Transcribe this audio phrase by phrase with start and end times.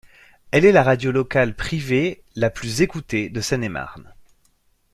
[0.49, 4.15] Elle est la radio locale privée la plus écoutée de Seine-et-Marne.